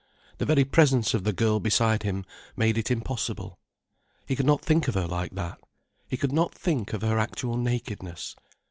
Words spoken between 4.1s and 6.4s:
He could not think of her like that, he could